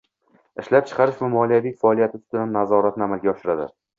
[0.61, 3.71] ishlab chiqarish va moliyaviy faoliyati ustidan nazoratni amalga oshiradi;